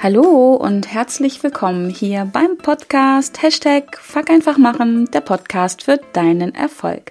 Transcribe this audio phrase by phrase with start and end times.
[0.00, 6.54] Hallo und herzlich willkommen hier beim Podcast Hashtag Fuck einfach machen, der Podcast für deinen
[6.54, 7.10] Erfolg.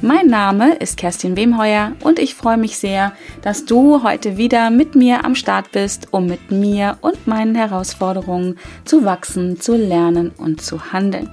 [0.00, 4.94] Mein Name ist Kerstin Wemheuer und ich freue mich sehr, dass du heute wieder mit
[4.94, 10.62] mir am Start bist, um mit mir und meinen Herausforderungen zu wachsen, zu lernen und
[10.62, 11.28] zu handeln.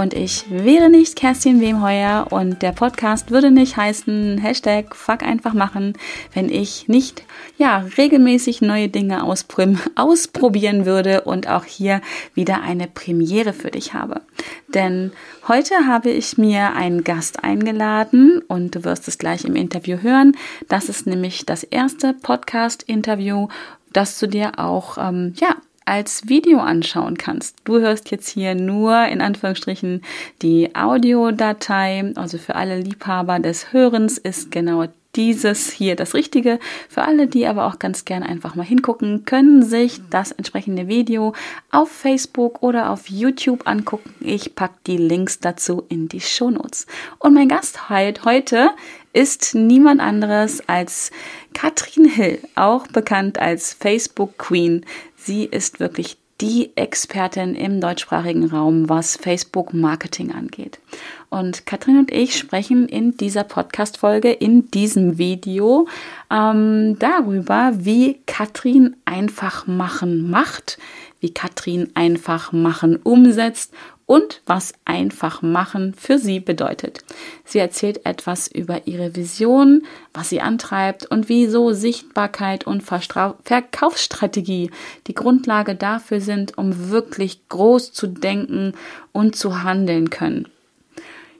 [0.00, 5.52] Und ich wäre nicht Kerstin Wemheuer und der Podcast würde nicht heißen Hashtag Fuck einfach
[5.52, 5.92] machen,
[6.32, 7.22] wenn ich nicht
[7.58, 12.00] ja regelmäßig neue Dinge ausprobieren würde und auch hier
[12.32, 14.22] wieder eine Premiere für dich habe.
[14.68, 15.12] Denn
[15.46, 20.34] heute habe ich mir einen Gast eingeladen und du wirst es gleich im Interview hören.
[20.68, 23.48] Das ist nämlich das erste Podcast-Interview,
[23.92, 27.56] das du dir auch ähm, ja als Video anschauen kannst.
[27.64, 30.02] Du hörst jetzt hier nur in Anführungsstrichen
[30.42, 32.12] die Audiodatei.
[32.16, 36.58] Also für alle Liebhaber des Hörens ist genau dieses hier das Richtige.
[36.88, 41.34] Für alle, die aber auch ganz gern einfach mal hingucken, können sich das entsprechende Video
[41.70, 44.14] auf Facebook oder auf YouTube angucken.
[44.20, 46.86] Ich packe die Links dazu in die Shownotes.
[47.18, 48.70] Und mein Gast heute
[49.12, 51.10] ist niemand anderes als
[51.52, 54.86] Katrin Hill, auch bekannt als Facebook Queen.
[55.30, 60.80] Sie ist wirklich die Expertin im deutschsprachigen Raum, was Facebook-Marketing angeht.
[61.28, 65.86] Und Katrin und ich sprechen in dieser Podcast-Folge, in diesem Video,
[66.32, 70.78] ähm, darüber, wie Katrin einfach machen macht,
[71.20, 73.72] wie Katrin einfach machen umsetzt
[74.10, 77.04] und was einfach machen für sie bedeutet.
[77.44, 84.72] Sie erzählt etwas über ihre Vision, was sie antreibt und wieso Sichtbarkeit und Verstra Verkaufsstrategie
[85.06, 88.72] die Grundlage dafür sind, um wirklich groß zu denken
[89.12, 90.48] und zu handeln können.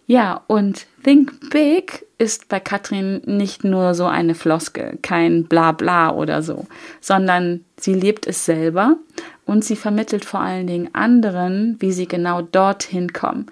[0.07, 6.43] Ja, und Think Big ist bei Katrin nicht nur so eine Floskel, kein Blabla oder
[6.43, 6.67] so,
[7.01, 8.97] sondern sie lebt es selber
[9.47, 13.47] und sie vermittelt vor allen Dingen anderen, wie sie genau dorthin kommen.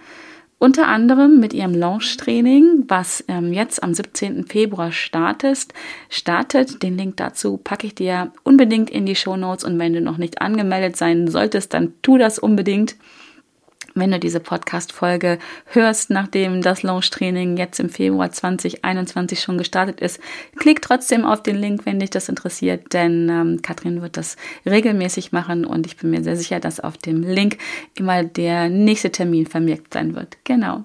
[0.60, 4.44] Unter anderem mit ihrem Launch-Training, was ähm, jetzt am 17.
[4.44, 5.68] Februar startet.
[6.10, 6.82] Startet.
[6.82, 10.18] Den Link dazu packe ich dir unbedingt in die Show Notes und wenn du noch
[10.18, 12.96] nicht angemeldet sein solltest, dann tu das unbedingt
[13.98, 20.20] wenn du diese Podcast-Folge hörst, nachdem das Launch-Training jetzt im Februar 2021 schon gestartet ist,
[20.56, 25.32] klick trotzdem auf den Link, wenn dich das interessiert, denn ähm, Katrin wird das regelmäßig
[25.32, 27.58] machen und ich bin mir sehr sicher, dass auf dem Link
[27.94, 30.36] immer der nächste Termin vermerkt sein wird.
[30.44, 30.84] Genau.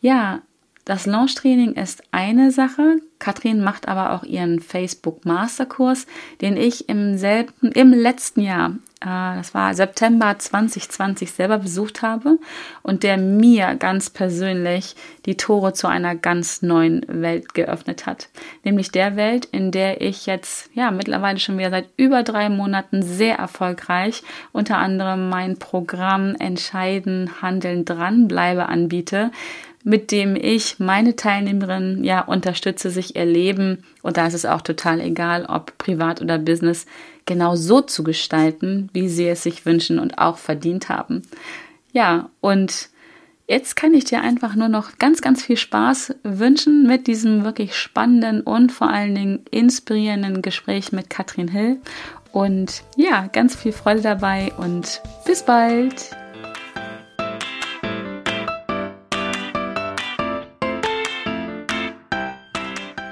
[0.00, 0.42] Ja,
[0.84, 2.96] das Launch-Training ist eine Sache.
[3.18, 6.06] Katrin macht aber auch ihren Facebook Masterkurs,
[6.40, 12.38] den ich im selben, im letzten Jahr äh, das war September 2020 selber besucht habe
[12.82, 14.94] und der mir ganz persönlich
[15.26, 18.28] die Tore zu einer ganz neuen Welt geöffnet hat.
[18.62, 23.02] Nämlich der Welt, in der ich jetzt ja mittlerweile schon wieder seit über drei Monaten
[23.02, 29.30] sehr erfolgreich unter anderem mein Programm Entscheiden, Handeln, Dranbleibe anbiete
[29.82, 34.60] mit dem ich meine Teilnehmerinnen ja unterstütze, sich ihr Leben, und da ist es auch
[34.60, 36.86] total egal, ob privat oder Business,
[37.26, 41.22] genau so zu gestalten, wie sie es sich wünschen und auch verdient haben.
[41.92, 42.88] Ja, und
[43.48, 47.76] jetzt kann ich dir einfach nur noch ganz, ganz viel Spaß wünschen mit diesem wirklich
[47.76, 51.78] spannenden und vor allen Dingen inspirierenden Gespräch mit Katrin Hill.
[52.32, 56.19] Und ja, ganz viel Freude dabei und bis bald.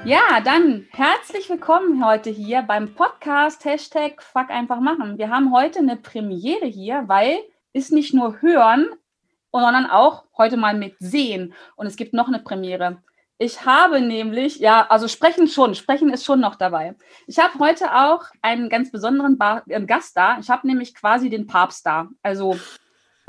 [0.09, 5.19] Ja, dann herzlich willkommen heute hier beim Podcast Hashtag Fuck einfach machen.
[5.19, 7.37] Wir haben heute eine Premiere hier, weil
[7.73, 8.89] ist nicht nur hören,
[9.51, 11.53] sondern auch heute mal mit sehen.
[11.75, 13.03] Und es gibt noch eine Premiere.
[13.37, 16.95] Ich habe nämlich, ja, also sprechen schon, sprechen ist schon noch dabei.
[17.27, 19.37] Ich habe heute auch einen ganz besonderen
[19.67, 20.39] äh, Gast da.
[20.39, 22.07] Ich habe nämlich quasi den Papst da.
[22.23, 22.59] Also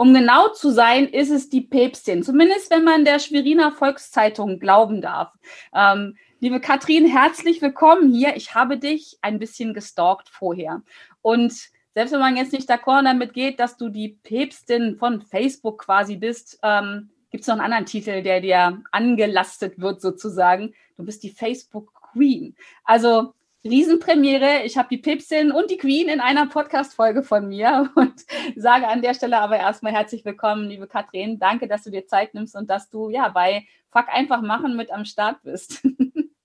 [0.01, 2.23] um genau zu sein, ist es die Päpstin.
[2.23, 5.31] Zumindest wenn man der Schweriner Volkszeitung glauben darf.
[5.75, 8.35] Ähm, Liebe Katrin, herzlich willkommen hier.
[8.35, 10.81] Ich habe dich ein bisschen gestalkt vorher.
[11.21, 11.53] Und
[11.95, 16.17] selbst wenn man jetzt nicht d'accord damit geht, dass du die Päpstin von Facebook quasi
[16.17, 20.73] bist, ähm, gibt es noch einen anderen Titel, der dir angelastet wird sozusagen.
[20.97, 22.57] Du bist die Facebook Queen.
[22.85, 23.35] Also
[23.65, 24.63] Riesenpremiere.
[24.65, 28.25] Ich habe die Päpstin und die Queen in einer Podcast-Folge von mir und
[28.57, 31.39] sage an der Stelle aber erstmal herzlich willkommen, liebe Katrin.
[31.39, 34.91] Danke, dass du dir Zeit nimmst und dass du ja bei Fuck einfach machen mit
[34.91, 35.87] am Start bist.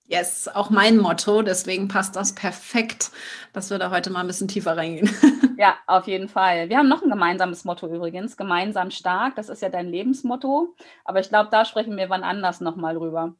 [0.08, 1.42] Yes, auch mein Motto.
[1.42, 3.10] Deswegen passt das perfekt,
[3.52, 5.10] dass wir da heute mal ein bisschen tiefer reingehen.
[5.58, 6.68] Ja, auf jeden Fall.
[6.68, 8.36] Wir haben noch ein gemeinsames Motto übrigens.
[8.36, 9.36] Gemeinsam stark.
[9.36, 10.76] Das ist ja dein Lebensmotto.
[11.02, 13.34] Aber ich glaube, da sprechen wir wann anders nochmal drüber.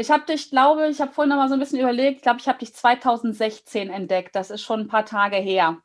[0.00, 2.16] Ich habe dich, glaube ich, habe vorhin noch mal so ein bisschen überlegt.
[2.16, 4.34] Ich glaube, ich habe dich 2016 entdeckt.
[4.34, 5.82] Das ist schon ein paar Tage her.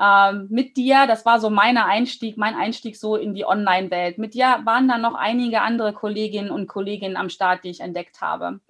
[0.00, 4.18] ähm, mit dir, das war so mein Einstieg, mein Einstieg so in die Online-Welt.
[4.18, 8.20] Mit dir waren dann noch einige andere Kolleginnen und Kollegen am Start, die ich entdeckt
[8.20, 8.60] habe.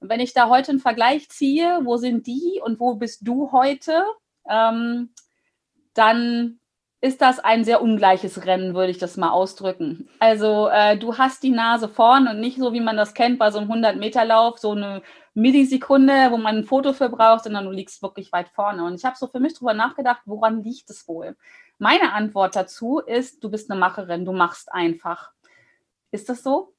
[0.00, 3.50] Und wenn ich da heute einen Vergleich ziehe, wo sind die und wo bist du
[3.50, 4.04] heute,
[4.46, 5.08] ähm,
[5.94, 6.60] dann
[7.00, 10.08] ist das ein sehr ungleiches Rennen, würde ich das mal ausdrücken.
[10.18, 13.50] Also äh, du hast die Nase vorn und nicht so, wie man das kennt bei
[13.50, 15.02] so einem 100-Meter-Lauf, so eine
[15.34, 18.84] Millisekunde, wo man ein Foto für braucht, sondern du liegst wirklich weit vorne.
[18.84, 21.36] Und ich habe so für mich drüber nachgedacht, woran liegt es wohl?
[21.78, 25.30] Meine Antwort dazu ist, du bist eine Macherin, du machst einfach.
[26.10, 26.72] Ist das so?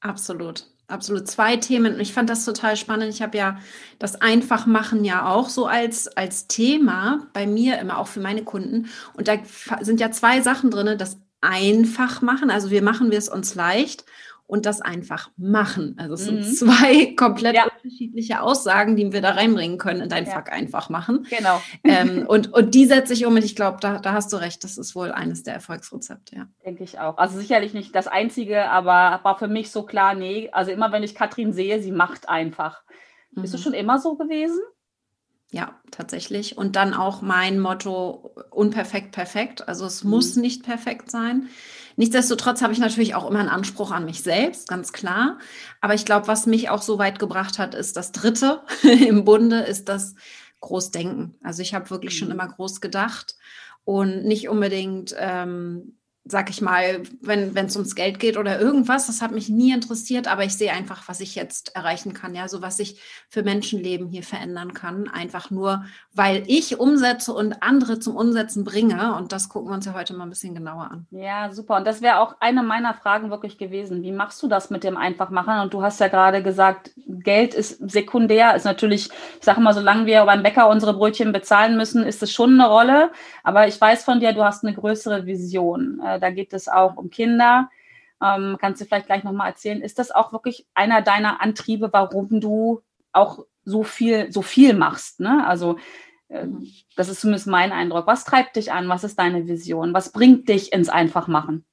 [0.00, 1.98] Absolut absolut zwei Themen.
[2.00, 3.12] Ich fand das total spannend.
[3.12, 3.58] Ich habe ja
[3.98, 8.88] das Einfachmachen ja auch so als, als Thema bei mir immer auch für meine Kunden.
[9.14, 9.34] Und da
[9.80, 10.98] sind ja zwei Sachen drin.
[10.98, 14.04] Das Einfachmachen, also wir machen wir es uns leicht
[14.50, 15.94] und das einfach machen.
[15.96, 16.42] Also es mhm.
[16.42, 17.64] sind zwei komplett ja.
[17.64, 20.32] unterschiedliche Aussagen, die wir da reinbringen können in dein ja.
[20.32, 21.24] Fuck einfach machen.
[21.30, 21.62] Genau.
[21.84, 24.64] Ähm, und, und die setze ich um und ich glaube, da, da hast du recht,
[24.64, 26.48] das ist wohl eines der Erfolgsrezepte, ja.
[26.64, 27.16] Denke ich auch.
[27.16, 31.04] Also sicherlich nicht das einzige, aber war für mich so klar, nee, also immer wenn
[31.04, 32.82] ich Katrin sehe, sie macht einfach.
[33.30, 33.42] Mhm.
[33.42, 33.62] Bist du mhm.
[33.62, 34.60] schon immer so gewesen?
[35.52, 36.58] Ja, tatsächlich.
[36.58, 39.68] Und dann auch mein Motto, unperfekt, perfekt.
[39.68, 40.10] Also es mhm.
[40.10, 41.48] muss nicht perfekt sein.
[41.96, 45.38] Nichtsdestotrotz habe ich natürlich auch immer einen Anspruch an mich selbst, ganz klar.
[45.80, 49.60] Aber ich glaube, was mich auch so weit gebracht hat, ist das Dritte im Bunde,
[49.60, 50.14] ist das
[50.60, 51.36] Großdenken.
[51.42, 52.34] Also ich habe wirklich schon mhm.
[52.34, 53.36] immer groß gedacht
[53.84, 59.22] und nicht unbedingt ähm, sag ich mal, wenn es ums Geld geht oder irgendwas, das
[59.22, 62.62] hat mich nie interessiert, aber ich sehe einfach, was ich jetzt erreichen kann, ja, so
[62.62, 65.84] was ich für Menschenleben hier verändern kann, einfach nur,
[66.14, 69.16] weil ich umsetze und andere zum Umsetzen bringe.
[69.16, 71.06] Und das gucken wir uns ja heute mal ein bisschen genauer an.
[71.10, 71.76] Ja, super.
[71.76, 74.96] Und das wäre auch eine meiner Fragen wirklich gewesen, wie machst du das mit dem
[74.96, 75.60] Einfachmachen?
[75.60, 79.08] Und du hast ja gerade gesagt, Geld ist sekundär, ist natürlich,
[79.38, 82.68] ich sage mal, solange wir beim Bäcker unsere Brötchen bezahlen müssen, ist es schon eine
[82.68, 83.10] Rolle,
[83.42, 86.00] aber ich weiß von dir, du hast eine größere Vision.
[86.04, 87.70] Äh, da geht es auch um Kinder.
[88.22, 92.40] Ähm, kannst du vielleicht gleich nochmal erzählen, ist das auch wirklich einer deiner Antriebe, warum
[92.40, 92.82] du
[93.12, 95.20] auch so viel, so viel machst?
[95.20, 95.46] Ne?
[95.46, 95.78] Also
[96.28, 96.46] äh,
[96.96, 98.06] das ist zumindest mein Eindruck.
[98.06, 98.88] Was treibt dich an?
[98.88, 99.94] Was ist deine Vision?
[99.94, 101.64] Was bringt dich ins Einfachmachen?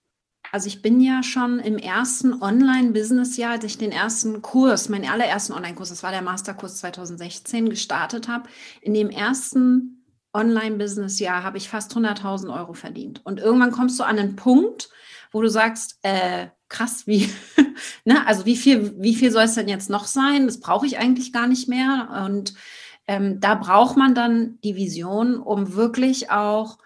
[0.51, 5.53] Also ich bin ja schon im ersten Online-Business-Jahr, als ich den ersten Kurs, meinen allerersten
[5.53, 8.47] Online-Kurs, das war der Masterkurs 2016, gestartet habe.
[8.81, 9.96] In dem ersten
[10.37, 13.21] Online-Business-Jahr habe ich fast 100.000 Euro verdient.
[13.25, 14.89] Und irgendwann kommst du an einen Punkt,
[15.31, 17.29] wo du sagst, äh, krass, wie,
[18.05, 20.45] ne, also wie viel, wie viel soll es denn jetzt noch sein?
[20.45, 22.23] Das brauche ich eigentlich gar nicht mehr.
[22.25, 22.53] Und
[23.07, 26.77] ähm, da braucht man dann die Vision, um wirklich auch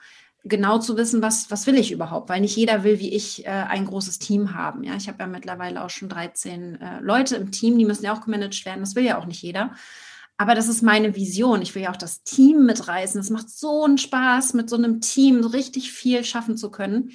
[0.43, 3.49] genau zu wissen, was, was will ich überhaupt, weil nicht jeder will, wie ich, äh,
[3.49, 4.83] ein großes Team haben.
[4.83, 8.13] Ja, ich habe ja mittlerweile auch schon 13 äh, Leute im Team, die müssen ja
[8.13, 8.79] auch gemanagt werden.
[8.79, 9.71] Das will ja auch nicht jeder.
[10.41, 11.61] Aber das ist meine Vision.
[11.61, 13.21] Ich will ja auch das Team mitreißen.
[13.21, 17.11] Es macht so einen Spaß, mit so einem Team richtig viel schaffen zu können.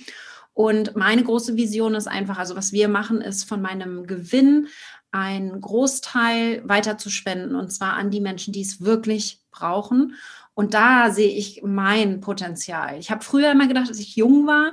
[0.53, 4.69] Und meine große Vision ist einfach, also was wir machen, ist von meinem Gewinn
[5.11, 10.15] einen Großteil weiter zu spenden und zwar an die Menschen, die es wirklich brauchen.
[10.55, 12.97] Und da sehe ich mein Potenzial.
[13.01, 14.73] Ich habe früher immer gedacht, als ich jung war,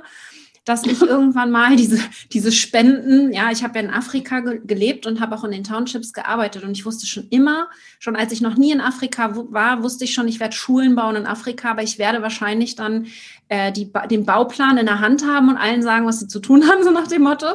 [0.64, 1.98] dass ich irgendwann mal diese,
[2.32, 5.64] diese Spenden, ja, ich habe ja in Afrika ge gelebt und habe auch in den
[5.64, 9.82] Townships gearbeitet und ich wusste schon immer, schon als ich noch nie in Afrika war,
[9.82, 13.06] wusste ich schon, ich werde Schulen bauen in Afrika, aber ich werde wahrscheinlich dann
[13.48, 16.68] äh, die, den Bauplan in der Hand haben und allen sagen, was sie zu tun
[16.68, 17.46] haben, so nach dem Motto.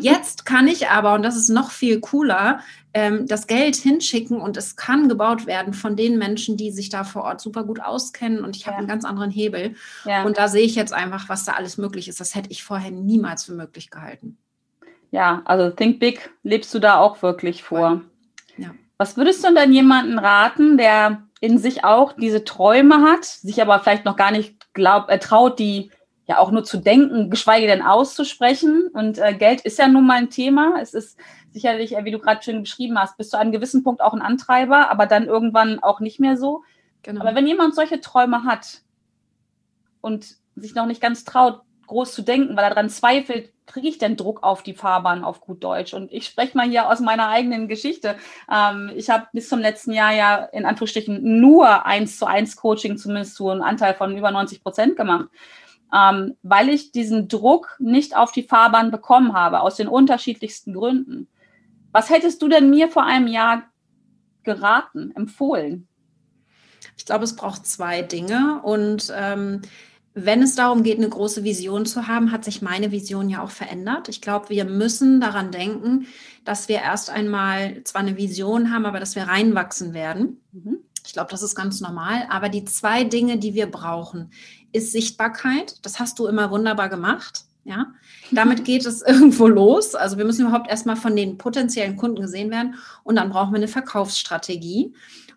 [0.00, 2.60] Jetzt kann ich aber, und das ist noch viel cooler,
[2.96, 7.04] ähm, das Geld hinschicken und es kann gebaut werden von den Menschen, die sich da
[7.04, 8.78] vor Ort super gut auskennen und ich habe ja.
[8.78, 9.74] einen ganz anderen Hebel.
[10.06, 10.24] Ja.
[10.24, 12.20] Und da sehe ich jetzt einfach, was da alles möglich ist.
[12.20, 14.38] Das hätte ich vorher niemals für möglich gehalten.
[15.10, 18.00] Ja, also Think Big lebst du da auch wirklich vor.
[18.56, 18.70] Ja.
[18.96, 23.78] Was würdest du denn jemanden raten, der in sich auch diese Träume hat, sich aber
[23.80, 25.90] vielleicht noch gar nicht glaub, äh, traut, die
[26.26, 28.88] ja auch nur zu denken, geschweige denn auszusprechen.
[28.92, 30.78] Und äh, Geld ist ja nun mal ein Thema.
[30.80, 31.18] Es ist
[31.52, 34.22] sicherlich, äh, wie du gerade schön beschrieben hast, bis zu einem gewissen Punkt auch ein
[34.22, 36.64] Antreiber, aber dann irgendwann auch nicht mehr so.
[37.02, 37.20] Genau.
[37.20, 38.82] Aber wenn jemand solche Träume hat
[40.00, 43.98] und sich noch nicht ganz traut, groß zu denken, weil er daran zweifelt, kriege ich
[43.98, 45.94] denn Druck auf die Fahrbahn auf gut Deutsch?
[45.94, 48.16] Und ich spreche mal hier aus meiner eigenen Geschichte.
[48.52, 52.96] Ähm, ich habe bis zum letzten Jahr ja in Anführungsstrichen nur eins zu eins Coaching,
[52.96, 55.28] zumindest zu einem Anteil von über 90 Prozent gemacht
[55.94, 61.28] ähm, weil ich diesen Druck nicht auf die Fahrbahn bekommen habe, aus den unterschiedlichsten Gründen.
[61.92, 63.64] Was hättest du denn mir vor einem Jahr
[64.42, 65.88] geraten, empfohlen?
[66.96, 68.60] Ich glaube, es braucht zwei Dinge.
[68.62, 69.62] Und ähm,
[70.14, 73.50] wenn es darum geht, eine große Vision zu haben, hat sich meine Vision ja auch
[73.50, 74.08] verändert.
[74.08, 76.06] Ich glaube, wir müssen daran denken,
[76.44, 80.40] dass wir erst einmal zwar eine Vision haben, aber dass wir reinwachsen werden.
[80.52, 80.78] Mhm.
[81.06, 82.26] Ich glaube, das ist ganz normal.
[82.30, 84.30] Aber die zwei Dinge, die wir brauchen,
[84.76, 85.76] ist Sichtbarkeit.
[85.82, 87.44] Das hast du immer wunderbar gemacht.
[87.64, 87.86] Ja,
[88.30, 89.94] damit geht es irgendwo los.
[89.94, 93.56] Also wir müssen überhaupt erstmal von den potenziellen Kunden gesehen werden und dann brauchen wir
[93.56, 94.94] eine Verkaufsstrategie,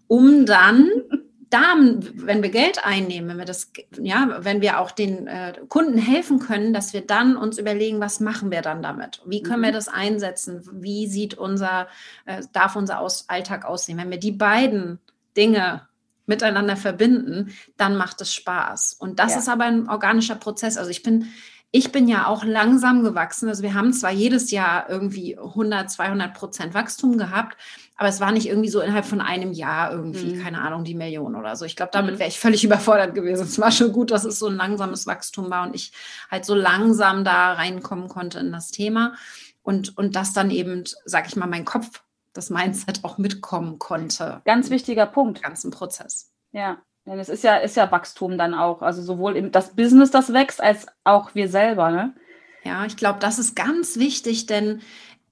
[0.08, 0.90] um dann
[1.50, 5.98] da, wenn wir Geld einnehmen, wenn wir das, ja, wenn wir auch den äh, Kunden
[5.98, 9.22] helfen können, dass wir dann uns überlegen, was machen wir dann damit?
[9.26, 9.66] Wie können mhm.
[9.66, 10.62] wir das einsetzen?
[10.72, 11.88] Wie sieht unser,
[12.26, 13.98] äh, darf unser Aus Alltag aussehen?
[13.98, 15.00] Wenn wir die beiden
[15.36, 15.89] Dinge
[16.30, 18.94] miteinander verbinden, dann macht es Spaß.
[18.94, 19.40] Und das ja.
[19.40, 20.78] ist aber ein organischer Prozess.
[20.78, 21.28] Also ich bin,
[21.72, 23.50] ich bin ja auch langsam gewachsen.
[23.50, 27.58] Also wir haben zwar jedes Jahr irgendwie 100, 200 Prozent Wachstum gehabt,
[27.98, 30.44] aber es war nicht irgendwie so innerhalb von einem Jahr irgendwie, mhm.
[30.44, 31.66] keine Ahnung, die Million oder so.
[31.66, 32.20] Ich glaube, damit mhm.
[32.20, 33.44] wäre ich völlig überfordert gewesen.
[33.44, 35.92] Es war schon gut, dass es so ein langsames Wachstum war und ich
[36.30, 39.16] halt so langsam da reinkommen konnte in das Thema
[39.64, 42.04] und, und das dann eben, sag ich mal, mein Kopf,
[42.40, 44.42] das Mindset auch mitkommen konnte.
[44.46, 45.44] Ganz wichtiger Punkt.
[45.44, 46.32] Ganzen Prozess.
[46.52, 46.78] Ja.
[47.06, 48.82] Denn es ist ja, ist ja Wachstum dann auch.
[48.82, 52.16] Also sowohl das Business, das wächst, als auch wir selber, ne?
[52.64, 54.82] Ja, ich glaube, das ist ganz wichtig, denn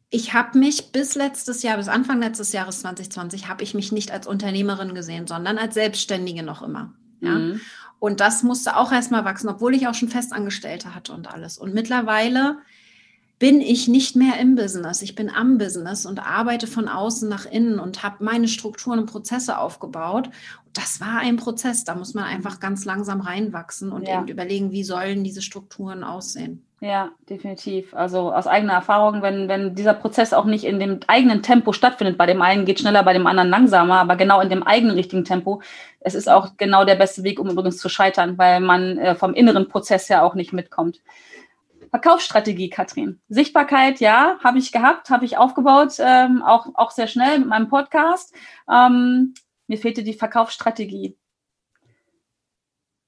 [0.09, 4.11] ich habe mich bis letztes Jahr, bis Anfang letztes Jahres 2020, habe ich mich nicht
[4.11, 6.93] als Unternehmerin gesehen, sondern als Selbstständige noch immer.
[7.19, 7.31] Ja.
[7.31, 7.61] Mhm.
[7.99, 11.57] Und das musste auch erstmal wachsen, obwohl ich auch schon Festangestellte hatte und alles.
[11.57, 12.57] Und mittlerweile
[13.39, 15.01] bin ich nicht mehr im Business.
[15.01, 19.05] Ich bin am Business und arbeite von außen nach innen und habe meine Strukturen und
[19.11, 20.29] Prozesse aufgebaut.
[20.73, 21.83] Das war ein Prozess.
[21.83, 24.19] Da muss man einfach ganz langsam reinwachsen und ja.
[24.19, 26.63] eben überlegen, wie sollen diese Strukturen aussehen.
[26.79, 27.95] Ja, definitiv.
[27.95, 32.19] Also aus eigener Erfahrung, wenn, wenn dieser Prozess auch nicht in dem eigenen Tempo stattfindet,
[32.19, 35.25] bei dem einen geht schneller, bei dem anderen langsamer, aber genau in dem eigenen richtigen
[35.25, 35.61] Tempo,
[35.99, 39.33] es ist auch genau der beste Weg, um übrigens zu scheitern, weil man äh, vom
[39.33, 41.01] inneren Prozess ja auch nicht mitkommt.
[41.89, 43.19] Verkaufsstrategie, Katrin.
[43.29, 47.69] Sichtbarkeit, ja, habe ich gehabt, habe ich aufgebaut, ähm, auch, auch sehr schnell mit meinem
[47.69, 48.33] Podcast.
[48.71, 49.33] Ähm,
[49.67, 51.17] mir fehlte die Verkaufsstrategie.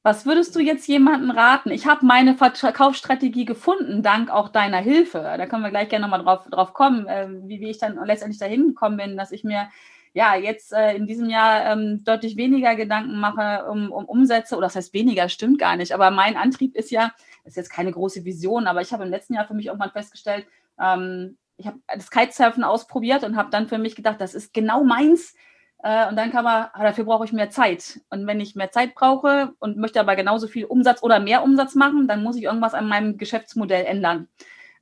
[0.02, 1.72] Was würdest du jetzt jemandem raten?
[1.72, 5.20] Ich habe meine Verkaufsstrategie gefunden, dank auch deiner Hilfe.
[5.20, 8.40] Da können wir gleich gerne nochmal drauf, drauf kommen, äh, wie, wie ich dann letztendlich
[8.40, 9.70] dahin gekommen bin, dass ich mir
[10.14, 14.56] ja jetzt äh, in diesem Jahr ähm, deutlich weniger Gedanken mache um, um Umsätze.
[14.56, 15.94] Oder das heißt weniger, stimmt gar nicht.
[15.94, 17.12] Aber mein Antrieb ist ja,
[17.44, 20.46] ist jetzt keine große Vision, aber ich habe im letzten Jahr für mich irgendwann festgestellt,
[20.80, 24.84] ähm, ich habe das Kitesurfen ausprobiert und habe dann für mich gedacht, das ist genau
[24.86, 25.36] meins
[25.84, 28.02] äh, und dann kam er, ah, dafür brauche ich mehr Zeit.
[28.10, 31.76] Und wenn ich mehr Zeit brauche und möchte aber genauso viel Umsatz oder mehr Umsatz
[31.76, 34.28] machen, dann muss ich irgendwas an meinem Geschäftsmodell ändern.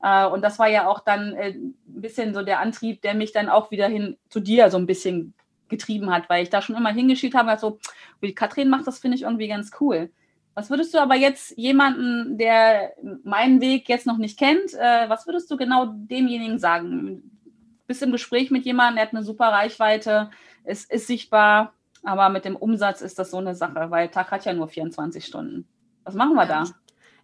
[0.02, 3.32] Äh, und das war ja auch dann äh, ein bisschen so der Antrieb, der mich
[3.32, 5.34] dann auch wieder hin zu dir so ein bisschen
[5.70, 7.80] getrieben hat, weil ich da schon immer hingeschielt habe, also
[8.22, 10.10] wie Katrin macht, das finde ich irgendwie ganz cool.
[10.54, 15.52] Was würdest du aber jetzt jemanden, der meinen Weg jetzt noch nicht kennt, was würdest
[15.52, 17.22] du genau demjenigen sagen?
[17.86, 20.30] Bist im Gespräch mit jemandem, der hat eine super Reichweite,
[20.64, 24.46] es ist sichtbar, aber mit dem Umsatz ist das so eine Sache, weil Tag hat
[24.46, 25.68] ja nur 24 Stunden.
[26.06, 26.64] Was machen wir da?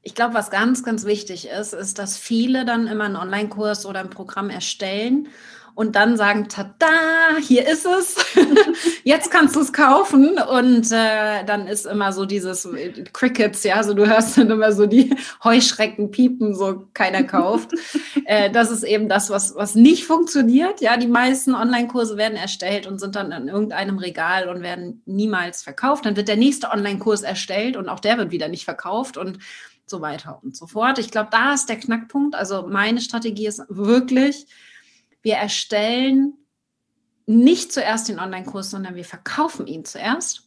[0.06, 4.02] Ich glaube, was ganz, ganz wichtig ist, ist, dass viele dann immer einen Online-Kurs oder
[4.02, 5.30] ein Programm erstellen
[5.76, 8.16] und dann sagen, tada, hier ist es,
[9.04, 10.38] jetzt kannst du es kaufen.
[10.38, 14.72] Und äh, dann ist immer so dieses äh, Crickets, ja, so du hörst dann immer
[14.72, 17.72] so die Heuschrecken piepen, so keiner kauft.
[18.26, 20.82] äh, das ist eben das, was, was nicht funktioniert.
[20.82, 25.64] Ja, die meisten Online-Kurse werden erstellt und sind dann in irgendeinem Regal und werden niemals
[25.64, 26.06] verkauft.
[26.06, 29.40] Dann wird der nächste Online-Kurs erstellt und auch der wird wieder nicht verkauft und
[29.86, 31.00] so weiter und so fort.
[31.00, 32.36] Ich glaube, da ist der Knackpunkt.
[32.36, 34.48] Also meine Strategie ist wirklich,
[35.24, 36.34] wir erstellen
[37.26, 40.44] nicht zuerst den Online-Kurs, sondern wir verkaufen ihn zuerst.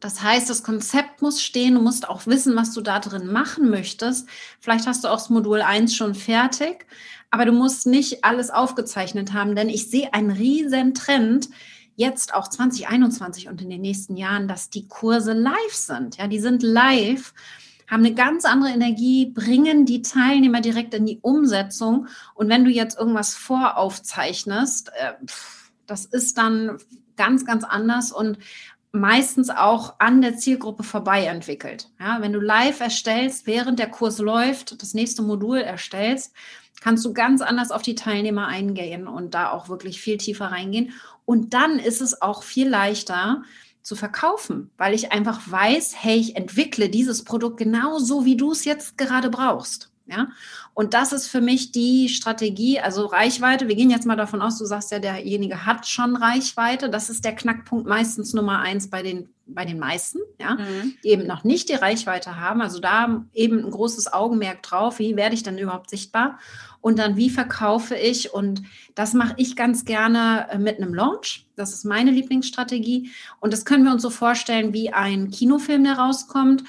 [0.00, 3.68] Das heißt, das Konzept muss stehen, du musst auch wissen, was du da drin machen
[3.68, 4.26] möchtest.
[4.58, 6.86] Vielleicht hast du auch das Modul 1 schon fertig,
[7.30, 11.50] aber du musst nicht alles aufgezeichnet haben, denn ich sehe einen riesen Trend
[11.96, 16.16] jetzt auch 2021 und in den nächsten Jahren, dass die Kurse live sind.
[16.16, 17.34] Ja, die sind live
[17.90, 22.06] haben eine ganz andere Energie, bringen die Teilnehmer direkt in die Umsetzung.
[22.34, 25.12] Und wenn du jetzt irgendwas voraufzeichnest, äh,
[25.86, 26.78] das ist dann
[27.16, 28.38] ganz, ganz anders und
[28.92, 31.90] meistens auch an der Zielgruppe vorbei entwickelt.
[31.98, 36.32] Ja, wenn du live erstellst, während der Kurs läuft, das nächste Modul erstellst,
[36.80, 40.92] kannst du ganz anders auf die Teilnehmer eingehen und da auch wirklich viel tiefer reingehen.
[41.24, 43.42] Und dann ist es auch viel leichter,
[43.82, 48.64] zu verkaufen, weil ich einfach weiß, hey, ich entwickle dieses Produkt genauso, wie du es
[48.64, 49.89] jetzt gerade brauchst.
[50.10, 50.28] Ja,
[50.74, 53.68] und das ist für mich die Strategie, also Reichweite.
[53.68, 56.90] Wir gehen jetzt mal davon aus, du sagst ja, derjenige hat schon Reichweite.
[56.90, 60.94] Das ist der Knackpunkt meistens Nummer eins bei den, bei den meisten, ja, mhm.
[61.04, 62.60] die eben noch nicht die Reichweite haben.
[62.60, 64.98] Also da eben ein großes Augenmerk drauf.
[64.98, 66.40] Wie werde ich denn überhaupt sichtbar?
[66.80, 68.34] Und dann, wie verkaufe ich?
[68.34, 68.62] Und
[68.96, 71.46] das mache ich ganz gerne äh, mit einem Launch.
[71.54, 73.10] Das ist meine Lieblingsstrategie.
[73.38, 76.64] Und das können wir uns so vorstellen wie ein Kinofilm, der rauskommt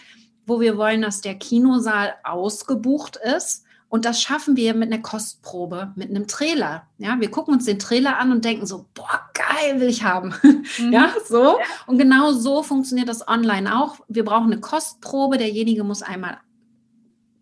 [0.46, 3.66] wo wir wollen, dass der Kinosaal ausgebucht ist.
[3.90, 6.88] Und das schaffen wir mit einer Kostprobe, mit einem Trailer.
[6.98, 10.34] Ja, wir gucken uns den Trailer an und denken so, boah, geil, will ich haben.
[10.80, 10.94] Mhm.
[10.94, 11.60] Ja, so.
[11.86, 14.00] Und genau so funktioniert das online auch.
[14.08, 15.38] Wir brauchen eine Kostprobe.
[15.38, 16.38] Derjenige muss einmal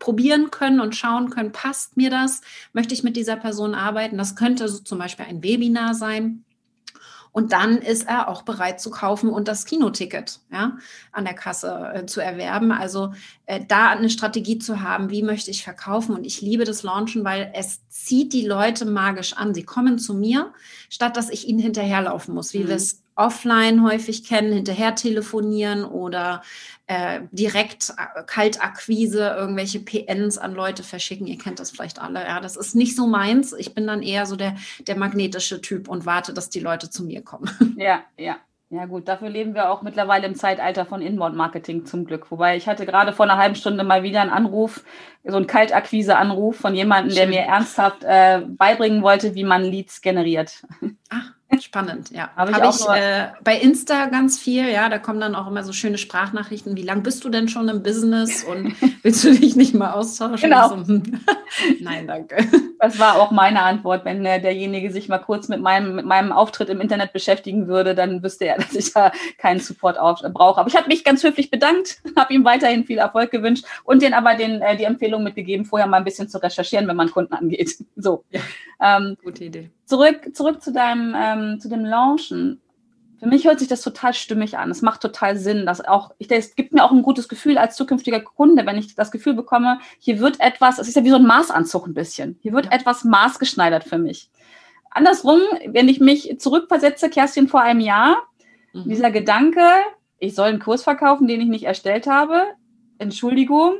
[0.00, 2.40] probieren können und schauen können, passt mir das?
[2.72, 4.18] Möchte ich mit dieser Person arbeiten?
[4.18, 6.44] Das könnte so zum Beispiel ein Webinar sein.
[7.32, 10.78] Und dann ist er auch bereit zu kaufen und das Kinoticket ja,
[11.12, 12.72] an der Kasse äh, zu erwerben.
[12.72, 13.12] Also
[13.50, 16.14] äh, da eine Strategie zu haben, wie möchte ich verkaufen.
[16.14, 19.54] Und ich liebe das Launchen, weil es zieht die Leute magisch an.
[19.54, 20.52] Sie kommen zu mir,
[20.88, 22.68] statt dass ich ihnen hinterherlaufen muss, wie mhm.
[22.68, 26.42] wir es offline häufig kennen, hinterher telefonieren oder
[26.86, 31.26] äh, direkt äh, Kaltakquise, irgendwelche PNs an Leute verschicken.
[31.26, 32.20] Ihr kennt das vielleicht alle.
[32.20, 33.52] Ja, das ist nicht so meins.
[33.52, 34.54] Ich bin dann eher so der,
[34.86, 37.50] der magnetische Typ und warte, dass die Leute zu mir kommen.
[37.76, 38.36] Ja, ja.
[38.72, 42.30] Ja gut, dafür leben wir auch mittlerweile im Zeitalter von Inbound-Marketing zum Glück.
[42.30, 44.84] Wobei ich hatte gerade vor einer halben Stunde mal wieder einen Anruf,
[45.24, 50.64] so einen Kaltakquise-Anruf von jemandem, der mir ernsthaft äh, beibringen wollte, wie man Leads generiert.
[51.08, 52.30] Ach, Spannend, ja.
[52.36, 55.62] Habe ich, Hab ich äh, bei Insta ganz viel, ja, da kommen dann auch immer
[55.62, 56.76] so schöne Sprachnachrichten.
[56.76, 60.50] Wie lange bist du denn schon im Business und willst du dich nicht mal austauschen?
[60.50, 60.68] Genau.
[60.68, 61.20] So, hm.
[61.80, 62.48] Nein, danke.
[62.78, 64.04] Das war auch meine Antwort.
[64.04, 67.94] Wenn äh, derjenige sich mal kurz mit meinem, mit meinem Auftritt im Internet beschäftigen würde,
[67.94, 70.60] dann wüsste er, dass ich da keinen Support auf, äh, brauche.
[70.60, 74.14] Aber ich habe mich ganz höflich bedankt, habe ihm weiterhin viel Erfolg gewünscht und den
[74.14, 77.34] aber den, äh, die Empfehlung mitgegeben, vorher mal ein bisschen zu recherchieren, wenn man Kunden
[77.34, 77.76] angeht.
[77.96, 78.24] So.
[78.30, 78.40] Ja.
[78.80, 79.70] Ähm, Gute Idee.
[79.90, 82.60] Zurück, zurück zu deinem, ähm, zu dem Launchen.
[83.18, 84.70] Für mich hört sich das total stimmig an.
[84.70, 87.74] Es macht total Sinn, dass auch, ich es gibt mir auch ein gutes Gefühl als
[87.74, 91.16] zukünftiger Kunde, wenn ich das Gefühl bekomme, hier wird etwas, es ist ja wie so
[91.16, 92.38] ein Maßanzug ein bisschen.
[92.40, 94.30] Hier wird etwas maßgeschneidert für mich.
[94.92, 98.16] Andersrum, wenn ich mich zurückversetze, Kerstin, vor einem Jahr,
[98.72, 98.84] mhm.
[98.88, 99.64] dieser Gedanke,
[100.20, 102.44] ich soll einen Kurs verkaufen, den ich nicht erstellt habe.
[102.98, 103.74] Entschuldigung,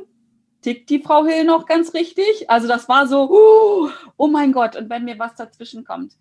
[0.61, 2.49] tickt die Frau Hill noch ganz richtig?
[2.49, 6.15] Also das war so, uh, oh mein Gott, und wenn mir was dazwischen kommt,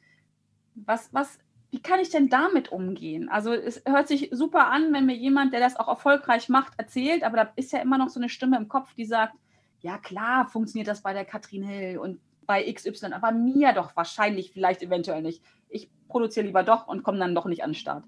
[0.74, 1.38] was, was,
[1.70, 3.28] wie kann ich denn damit umgehen?
[3.28, 7.22] Also es hört sich super an, wenn mir jemand, der das auch erfolgreich macht, erzählt,
[7.22, 9.34] aber da ist ja immer noch so eine Stimme im Kopf, die sagt,
[9.80, 14.50] ja klar, funktioniert das bei der Katrin Hill und bei XY, aber mir doch wahrscheinlich,
[14.50, 15.42] vielleicht eventuell nicht.
[15.68, 18.04] Ich produziere lieber doch und komme dann doch nicht an den Start.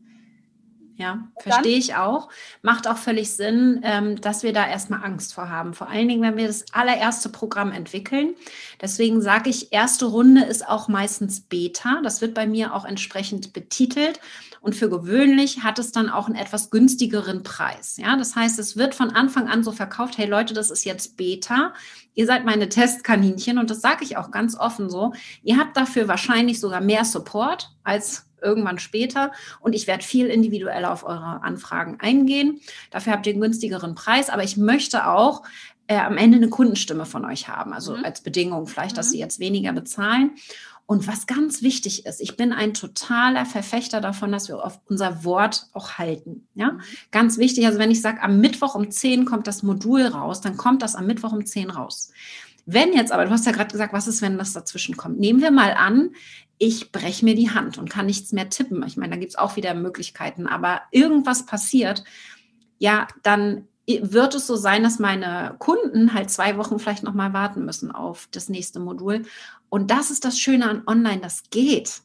[0.96, 2.28] Ja, verstehe ich auch.
[2.60, 5.74] Macht auch völlig Sinn, ähm, dass wir da erstmal Angst vor haben.
[5.74, 8.34] Vor allen Dingen, wenn wir das allererste Programm entwickeln.
[8.80, 12.00] Deswegen sage ich, erste Runde ist auch meistens Beta.
[12.02, 14.20] Das wird bei mir auch entsprechend betitelt.
[14.60, 17.96] Und für gewöhnlich hat es dann auch einen etwas günstigeren Preis.
[17.96, 21.16] Ja, das heißt, es wird von Anfang an so verkauft, hey Leute, das ist jetzt
[21.16, 21.74] Beta.
[22.14, 25.14] Ihr seid meine Testkaninchen und das sage ich auch ganz offen so.
[25.42, 29.32] Ihr habt dafür wahrscheinlich sogar mehr Support als irgendwann später.
[29.60, 32.60] Und ich werde viel individueller auf eure Anfragen eingehen.
[32.90, 34.30] Dafür habt ihr einen günstigeren Preis.
[34.30, 35.42] Aber ich möchte auch
[35.86, 37.72] äh, am Ende eine Kundenstimme von euch haben.
[37.72, 38.04] Also mhm.
[38.04, 39.10] als Bedingung vielleicht, dass mhm.
[39.10, 40.32] sie jetzt weniger bezahlen.
[40.86, 45.24] Und was ganz wichtig ist, ich bin ein totaler Verfechter davon, dass wir auf unser
[45.24, 46.46] Wort auch halten.
[46.54, 46.80] Ja, mhm.
[47.10, 47.66] ganz wichtig.
[47.66, 50.94] Also wenn ich sage, am Mittwoch um 10 kommt das Modul raus, dann kommt das
[50.94, 52.12] am Mittwoch um 10 raus.
[52.64, 55.18] Wenn jetzt aber, du hast ja gerade gesagt, was ist, wenn das dazwischen kommt?
[55.18, 56.10] Nehmen wir mal an,
[56.58, 58.84] ich breche mir die Hand und kann nichts mehr tippen.
[58.86, 62.04] Ich meine, da gibt es auch wieder Möglichkeiten, aber irgendwas passiert,
[62.78, 67.64] ja, dann wird es so sein, dass meine Kunden halt zwei Wochen vielleicht nochmal warten
[67.64, 69.22] müssen auf das nächste Modul.
[69.68, 72.02] Und das ist das Schöne an Online, das geht.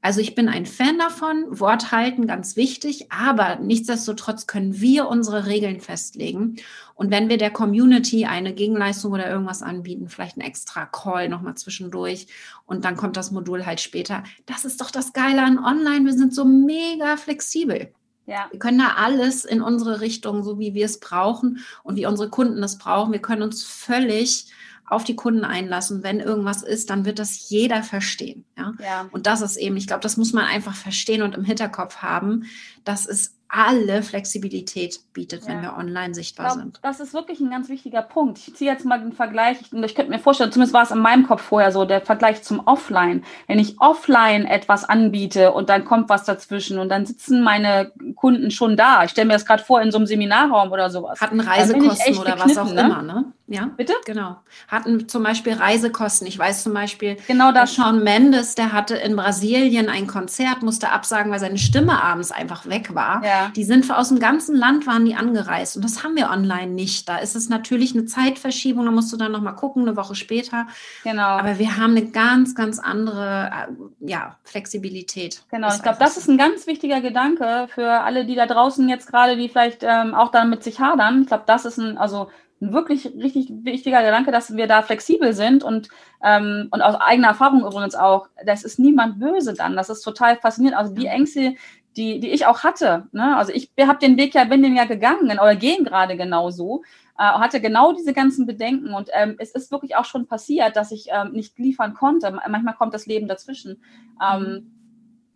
[0.00, 5.46] Also ich bin ein Fan davon, Wort halten, ganz wichtig, aber nichtsdestotrotz können wir unsere
[5.46, 6.56] Regeln festlegen.
[6.94, 11.56] Und wenn wir der Community eine Gegenleistung oder irgendwas anbieten, vielleicht ein extra Call nochmal
[11.56, 12.28] zwischendurch
[12.64, 16.04] und dann kommt das Modul halt später, das ist doch das Geile an Online.
[16.04, 17.92] Wir sind so mega flexibel.
[18.26, 18.46] Ja.
[18.50, 22.28] Wir können da alles in unsere Richtung, so wie wir es brauchen und wie unsere
[22.28, 23.12] Kunden es brauchen.
[23.12, 24.46] Wir können uns völlig
[24.90, 26.02] auf die Kunden einlassen.
[26.02, 28.44] Wenn irgendwas ist, dann wird das jeder verstehen.
[28.56, 28.74] Ja?
[28.80, 29.08] ja.
[29.10, 32.44] Und das ist eben, ich glaube, das muss man einfach verstehen und im Hinterkopf haben,
[32.84, 35.48] dass es alle Flexibilität bietet, ja.
[35.48, 36.80] wenn wir online sichtbar glaub, sind.
[36.82, 38.38] Das ist wirklich ein ganz wichtiger Punkt.
[38.38, 40.98] Ich ziehe jetzt mal den Vergleich, ich, ich könnte mir vorstellen, zumindest war es in
[40.98, 43.24] meinem Kopf vorher so, der Vergleich zum Offline.
[43.46, 48.50] Wenn ich offline etwas anbiete und dann kommt was dazwischen und dann sitzen meine Kunden
[48.50, 49.04] schon da.
[49.04, 51.20] Ich stelle mir das gerade vor in so einem Seminarraum oder sowas.
[51.20, 52.80] Hatten Reisekosten oder was auch ne?
[52.82, 53.32] immer, ne?
[53.50, 53.94] Ja, bitte?
[54.04, 54.36] Genau.
[54.68, 56.26] Hatten zum Beispiel Reisekosten.
[56.26, 57.74] Ich weiß zum Beispiel, genau das.
[57.74, 62.66] Sean Mendes, der hatte in Brasilien ein Konzert, musste absagen, weil seine Stimme abends einfach
[62.66, 63.24] weg war.
[63.24, 63.50] Ja.
[63.56, 67.08] Die sind aus dem ganzen Land waren die angereist und das haben wir online nicht.
[67.08, 70.66] Da ist es natürlich eine Zeitverschiebung, da musst du dann nochmal gucken, eine Woche später.
[71.02, 71.22] Genau.
[71.22, 75.42] Aber wir haben eine ganz, ganz andere äh, ja, Flexibilität.
[75.50, 79.10] Genau, ich glaube, das ist ein ganz wichtiger Gedanke für alle, die da draußen jetzt
[79.10, 81.22] gerade, die vielleicht ähm, auch damit sich hadern.
[81.22, 82.28] Ich glaube, das ist ein, also
[82.60, 85.88] ein wirklich richtig wichtiger Gedanke, dass wir da flexibel sind und,
[86.22, 89.76] ähm, und aus eigener Erfahrung übrigens auch, das ist niemand böse dann.
[89.76, 90.78] Das ist total faszinierend.
[90.78, 91.54] Also die Ängste,
[91.96, 93.36] die, die ich auch hatte, ne?
[93.36, 96.82] also ich habe den Weg ja, bin den ja gegangen oder gehen gerade genauso,
[97.18, 100.92] äh, hatte genau diese ganzen Bedenken und ähm, es ist wirklich auch schon passiert, dass
[100.92, 102.30] ich ähm, nicht liefern konnte.
[102.30, 103.82] Manchmal kommt das Leben dazwischen.
[104.20, 104.77] Ähm, mhm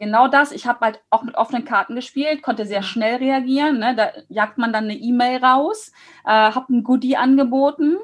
[0.03, 0.51] genau das.
[0.51, 3.79] Ich habe halt auch mit offenen Karten gespielt, konnte sehr schnell reagieren.
[3.79, 3.95] Ne?
[3.95, 5.93] Da jagt man dann eine E-Mail raus,
[6.25, 7.99] äh, habe ein Goodie angeboten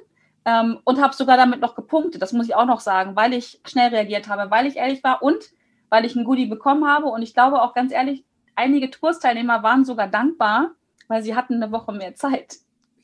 [0.44, 2.22] ähm, und habe sogar damit noch gepunktet.
[2.22, 5.22] Das muss ich auch noch sagen, weil ich schnell reagiert habe, weil ich ehrlich war
[5.24, 5.50] und
[5.90, 7.06] weil ich ein Goodie bekommen habe.
[7.06, 10.70] Und ich glaube auch ganz ehrlich, einige Toursteilnehmer waren sogar dankbar,
[11.08, 12.58] weil sie hatten eine Woche mehr Zeit.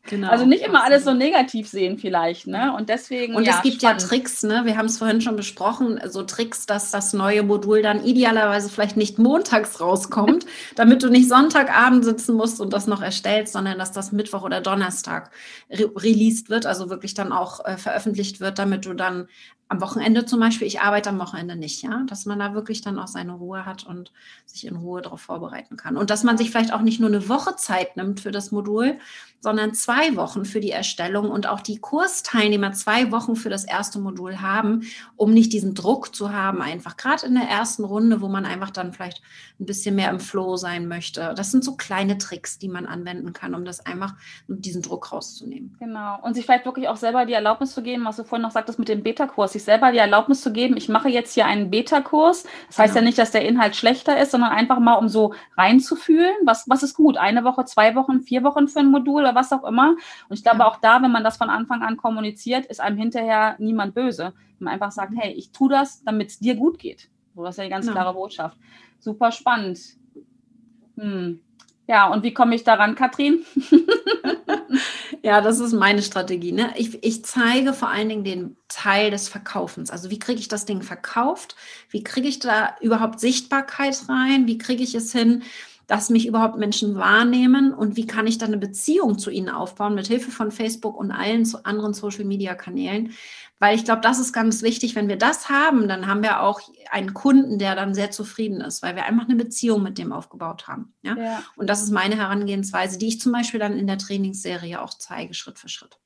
[0.06, 2.74] Genau, also nicht immer alles so negativ sehen vielleicht, ne?
[2.76, 3.34] Und deswegen.
[3.34, 4.02] Und ja, es gibt spannend.
[4.02, 4.62] ja Tricks, ne?
[4.66, 8.98] Wir haben es vorhin schon besprochen, so Tricks, dass das neue Modul dann idealerweise vielleicht
[8.98, 10.44] nicht montags rauskommt,
[10.76, 14.60] damit du nicht Sonntagabend sitzen musst und das noch erstellst, sondern dass das Mittwoch oder
[14.60, 15.30] Donnerstag
[15.70, 19.28] re released wird, also wirklich dann auch äh, veröffentlicht wird, damit du dann
[19.74, 22.98] am Wochenende zum Beispiel, ich arbeite am Wochenende nicht, ja, dass man da wirklich dann
[22.98, 24.12] auch seine Ruhe hat und
[24.46, 25.96] sich in Ruhe darauf vorbereiten kann.
[25.96, 28.98] Und dass man sich vielleicht auch nicht nur eine Woche Zeit nimmt für das Modul,
[29.44, 33.98] sondern zwei Wochen für die Erstellung und auch die Kursteilnehmer zwei Wochen für das erste
[33.98, 34.84] Modul haben,
[35.16, 38.70] um nicht diesen Druck zu haben, einfach gerade in der ersten Runde, wo man einfach
[38.70, 39.20] dann vielleicht
[39.60, 41.34] ein bisschen mehr im Flow sein möchte.
[41.36, 44.14] Das sind so kleine Tricks, die man anwenden kann, um das einfach
[44.48, 45.76] diesen Druck rauszunehmen.
[45.78, 46.18] Genau.
[46.22, 48.78] Und sich vielleicht wirklich auch selber die Erlaubnis zu geben, was du vorhin noch sagtest
[48.78, 52.44] mit dem Beta-Kurs, sich selber die Erlaubnis zu geben, ich mache jetzt hier einen Beta-Kurs.
[52.68, 53.02] Das heißt genau.
[53.02, 56.82] ja nicht, dass der Inhalt schlechter ist, sondern einfach mal, um so reinzufühlen, was, was
[56.82, 59.96] ist gut, eine Woche, zwei Wochen, vier Wochen für ein Modul oder was auch immer.
[60.28, 60.66] Und ich glaube, ja.
[60.66, 64.32] auch da, wenn man das von Anfang an kommuniziert, ist einem hinterher niemand böse.
[64.58, 67.08] Wenn man einfach sagt, hey, ich tue das, damit es dir gut geht.
[67.34, 67.92] So, das ist ja die ganz ja.
[67.92, 68.56] klare Botschaft.
[68.98, 69.80] Super spannend.
[70.96, 71.40] Hm.
[71.86, 73.44] Ja, und wie komme ich daran, Katrin?
[75.24, 76.52] ja, das ist meine Strategie.
[76.52, 76.74] Ne?
[76.76, 79.90] Ich, ich zeige vor allen Dingen den Teil des Verkaufens.
[79.90, 81.56] Also wie kriege ich das Ding verkauft?
[81.88, 84.46] Wie kriege ich da überhaupt Sichtbarkeit rein?
[84.46, 85.42] Wie kriege ich es hin,
[85.86, 89.94] dass mich überhaupt Menschen wahrnehmen und wie kann ich dann eine Beziehung zu ihnen aufbauen
[89.94, 93.12] mit Hilfe von Facebook und allen anderen Social Media Kanälen,
[93.58, 94.94] weil ich glaube, das ist ganz wichtig.
[94.94, 98.82] Wenn wir das haben, dann haben wir auch einen Kunden, der dann sehr zufrieden ist,
[98.82, 100.94] weil wir einfach eine Beziehung mit dem aufgebaut haben.
[101.02, 101.16] Ja?
[101.16, 101.42] ja.
[101.56, 105.34] Und das ist meine Herangehensweise, die ich zum Beispiel dann in der Trainingsserie auch zeige,
[105.34, 105.98] Schritt für Schritt.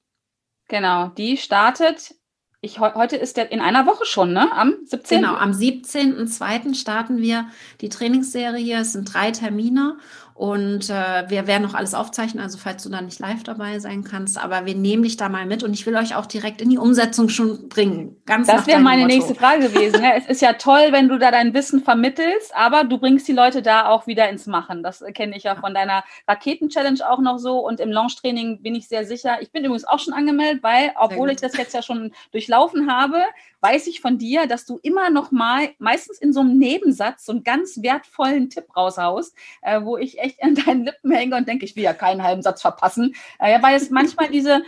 [0.68, 2.14] Genau, die startet
[2.60, 4.50] ich, heute ist der in einer Woche schon, ne?
[4.50, 5.20] Am 17.
[5.20, 6.74] Genau, am 17.02.
[6.74, 7.48] starten wir
[7.80, 8.80] die Trainingsserie.
[8.80, 9.98] Es sind drei Termine
[10.38, 14.04] und äh, wir werden noch alles aufzeichnen, also falls du da nicht live dabei sein
[14.04, 16.70] kannst, aber wir nehmen dich da mal mit und ich will euch auch direkt in
[16.70, 18.22] die Umsetzung schon bringen.
[18.24, 19.14] Ganz das wäre meine Motto.
[19.16, 20.00] nächste Frage gewesen.
[20.00, 20.14] Ne?
[20.16, 23.62] es ist ja toll, wenn du da dein Wissen vermittelst, aber du bringst die Leute
[23.62, 24.84] da auch wieder ins Machen.
[24.84, 28.86] Das kenne ich ja von deiner Raketen-Challenge auch noch so und im Launch-Training bin ich
[28.86, 29.38] sehr sicher.
[29.40, 33.24] Ich bin übrigens auch schon angemeldet, weil, obwohl ich das jetzt ja schon durchlaufen habe,
[33.60, 37.32] weiß ich von dir, dass du immer noch mal, meistens in so einem Nebensatz, so
[37.32, 41.64] einen ganz wertvollen Tipp raushaust, äh, wo ich echt an deinen Lippen hänge und denke,
[41.64, 43.14] ich will ja keinen halben Satz verpassen.
[43.38, 44.62] Äh, weil es manchmal diese,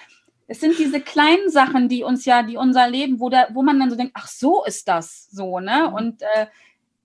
[0.46, 3.79] es sind diese kleinen Sachen, die uns ja, die unser Leben, wo, da, wo man
[3.79, 5.88] dann so denkt, ach, so ist das so, ne?
[5.88, 5.94] Mhm.
[5.94, 6.46] Und äh,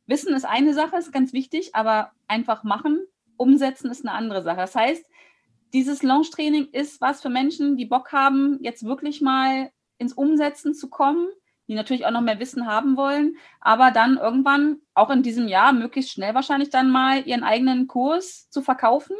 [0.07, 3.05] Wissen ist eine Sache, ist ganz wichtig, aber einfach machen,
[3.37, 4.57] umsetzen ist eine andere Sache.
[4.57, 5.05] Das heißt,
[5.73, 10.89] dieses Launch-Training ist was für Menschen, die Bock haben, jetzt wirklich mal ins Umsetzen zu
[10.89, 11.27] kommen,
[11.67, 15.73] die natürlich auch noch mehr Wissen haben wollen, aber dann irgendwann auch in diesem Jahr
[15.73, 19.15] möglichst schnell wahrscheinlich dann mal ihren eigenen Kurs zu verkaufen.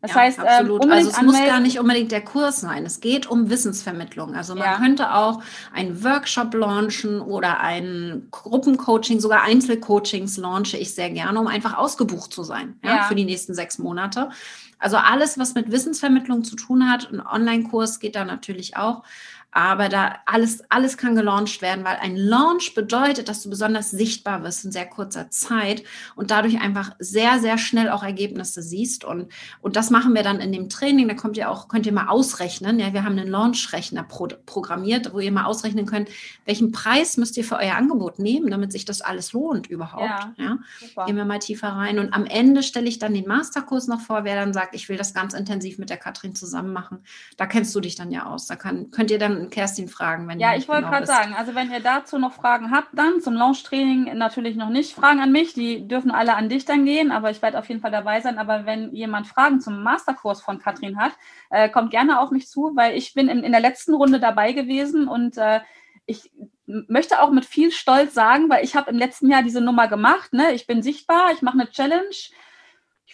[0.00, 0.84] Das ja, heißt, ähm, absolut.
[0.84, 2.86] Ähm, also es muss gar nicht unbedingt der Kurs sein.
[2.86, 4.34] Es geht um Wissensvermittlung.
[4.34, 4.76] Also man ja.
[4.78, 5.42] könnte auch
[5.74, 12.32] einen Workshop launchen oder ein Gruppencoaching, sogar Einzelcoachings launche ich sehr gerne, um einfach ausgebucht
[12.32, 13.04] zu sein ja.
[13.04, 14.30] für die nächsten sechs Monate.
[14.78, 19.02] Also alles, was mit Wissensvermittlung zu tun hat, ein Online-Kurs geht da natürlich auch.
[19.50, 24.42] Aber da alles, alles kann gelauncht werden, weil ein Launch bedeutet, dass du besonders sichtbar
[24.42, 25.82] wirst in sehr kurzer Zeit
[26.16, 29.04] und dadurch einfach sehr, sehr schnell auch Ergebnisse siehst.
[29.04, 29.32] Und,
[29.62, 31.08] und das machen wir dann in dem Training.
[31.08, 32.78] Da kommt ihr auch, könnt ihr mal ausrechnen.
[32.78, 36.10] Ja, wir haben einen Launch-Rechner pro, programmiert, wo ihr mal ausrechnen könnt,
[36.44, 40.04] welchen Preis müsst ihr für euer Angebot nehmen, damit sich das alles lohnt überhaupt.
[40.04, 41.06] Ja, ja?
[41.06, 41.98] Gehen wir mal tiefer rein.
[41.98, 44.98] Und am Ende stelle ich dann den Masterkurs noch vor, wer dann sagt, ich will
[44.98, 46.98] das ganz intensiv mit der Katrin zusammen machen.
[47.38, 48.46] Da kennst du dich dann ja aus.
[48.46, 51.54] Da kann, könnt ihr dann Kerstin fragen, wenn Ja, ich wollte genau gerade sagen, also
[51.54, 55.54] wenn ihr dazu noch Fragen habt, dann zum Launch-Training natürlich noch nicht Fragen an mich.
[55.54, 58.38] Die dürfen alle an dich dann gehen, aber ich werde auf jeden Fall dabei sein.
[58.38, 61.12] Aber wenn jemand Fragen zum Masterkurs von Katrin hat,
[61.50, 64.52] äh, kommt gerne auf mich zu, weil ich bin in, in der letzten Runde dabei
[64.52, 65.60] gewesen und äh,
[66.06, 66.32] ich
[66.66, 70.32] möchte auch mit viel Stolz sagen, weil ich habe im letzten Jahr diese Nummer gemacht.
[70.32, 70.52] Ne?
[70.52, 72.14] Ich bin sichtbar, ich mache eine Challenge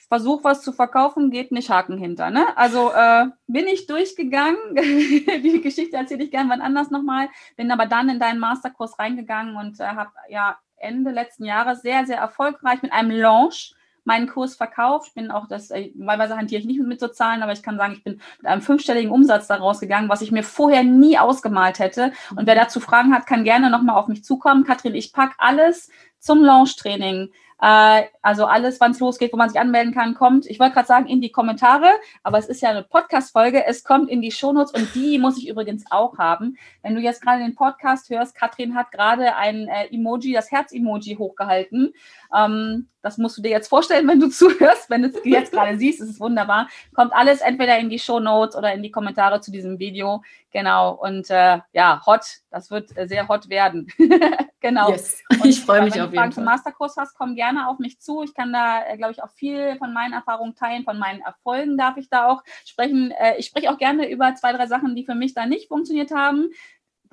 [0.03, 2.31] versuche was zu verkaufen, geht nicht Haken hinter.
[2.31, 2.57] Ne?
[2.57, 4.59] Also äh, bin ich durchgegangen.
[4.77, 7.29] Die Geschichte erzähle ich gerne wann anders nochmal.
[7.57, 12.07] Bin aber dann in deinen Masterkurs reingegangen und äh, habe ja Ende letzten Jahres sehr,
[12.07, 15.09] sehr erfolgreich mit einem Launch meinen Kurs verkauft.
[15.09, 17.77] Ich bin auch das, äh, teilweise hantiere ich nicht mit so Zahlen, aber ich kann
[17.77, 21.79] sagen, ich bin mit einem fünfstelligen Umsatz daraus gegangen, was ich mir vorher nie ausgemalt
[21.79, 22.13] hätte.
[22.37, 24.65] Und wer dazu Fragen hat, kann gerne nochmal auf mich zukommen.
[24.65, 29.61] Katrin, ich packe alles zum Launch-Training äh, also alles, wann es losgeht, wo man sich
[29.61, 30.47] anmelden kann, kommt.
[30.47, 31.88] Ich wollte gerade sagen, in die Kommentare,
[32.23, 33.64] aber es ist ja eine Podcast-Folge.
[33.64, 36.59] Es kommt in die Shownotes und die muss ich übrigens auch haben.
[36.83, 41.17] Wenn du jetzt gerade den Podcast hörst, Katrin hat gerade ein äh, Emoji, das Herz-Emoji
[41.17, 41.95] hochgehalten.
[42.35, 44.90] Ähm, das musst du dir jetzt vorstellen, wenn du zuhörst.
[44.90, 46.69] Wenn du es jetzt gerade siehst, ist es wunderbar.
[46.95, 50.23] Kommt alles entweder in die Show Notes oder in die Kommentare zu diesem Video.
[50.51, 50.93] Genau.
[50.93, 52.23] Und äh, ja, hot.
[52.51, 53.88] Das wird äh, sehr hot werden.
[54.68, 54.90] genau.
[54.90, 55.22] Yes.
[55.44, 56.00] ich freue mich auf jeden Fall.
[56.00, 58.22] Wenn du Fragen zum Masterkurs hast, komm gerne auf mich zu.
[58.22, 61.77] Ich kann da, äh, glaube ich, auch viel von meinen Erfahrungen teilen, von meinen Erfolgen
[61.77, 63.11] darf ich da auch sprechen.
[63.12, 66.11] Äh, ich spreche auch gerne über zwei, drei Sachen, die für mich da nicht funktioniert
[66.11, 66.50] haben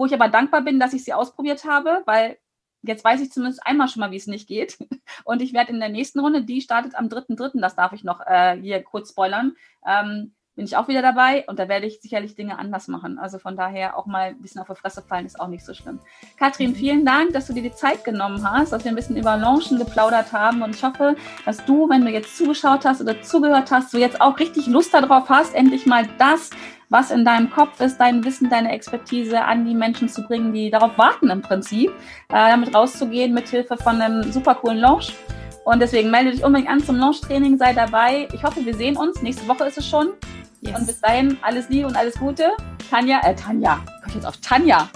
[0.02, 2.40] wo ich aber dankbar bin, dass ich sie ausprobiert habe, weil
[2.82, 4.80] jetzt weiß ich zumindest einmal schon mal, wie es nicht geht.
[5.26, 8.20] Und ich werde in der nächsten Runde, die startet am 3.3., das darf ich noch
[8.26, 12.36] äh, hier kurz spoilern, ähm, bin ich auch wieder dabei und da werde ich sicherlich
[12.36, 13.18] Dinge anders machen.
[13.18, 15.74] Also von daher auch mal ein bisschen auf die Fresse fallen ist auch nicht so
[15.74, 15.98] schlimm.
[16.38, 16.76] Katrin, mhm.
[16.76, 19.80] vielen Dank, dass du dir die Zeit genommen hast, dass wir ein bisschen über Launchen
[19.80, 23.92] geplaudert haben und ich hoffe, dass du, wenn du jetzt zugeschaut hast oder zugehört hast,
[23.92, 26.52] du jetzt auch richtig Lust darauf hast, endlich mal das
[26.90, 30.70] was in deinem Kopf ist, dein Wissen, deine Expertise an die Menschen zu bringen, die
[30.70, 35.16] darauf warten im Prinzip, äh, damit rauszugehen mit Hilfe von einem super coolen Launch.
[35.64, 38.28] Und deswegen melde dich unbedingt an zum Launch-Training, sei dabei.
[38.34, 39.22] Ich hoffe, wir sehen uns.
[39.22, 40.14] Nächste Woche ist es schon.
[40.62, 40.80] Yes.
[40.80, 42.52] Und bis dahin alles Liebe und alles Gute.
[42.90, 44.90] Tanja, äh, Tanja, ich jetzt auf Tanja.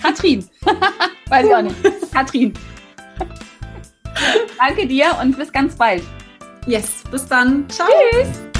[0.00, 0.48] Katrin.
[1.28, 1.76] Weiß ich auch nicht.
[2.12, 2.52] Katrin.
[4.58, 6.02] Danke dir und bis ganz bald.
[6.66, 7.68] Yes, bis dann.
[7.68, 7.88] Ciao.
[8.10, 8.51] Tschüss.